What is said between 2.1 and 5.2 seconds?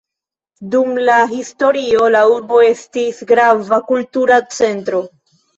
la urbo estis grava kultura centro.